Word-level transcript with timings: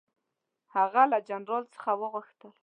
هغه 0.75 1.01
له 1.11 1.19
جنرال 1.29 1.63
څخه 1.73 1.91
وغوښتل. 1.99 2.51